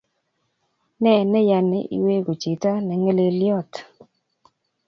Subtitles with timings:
[1.01, 3.71] Ne neyani iweku chito ingelelyot?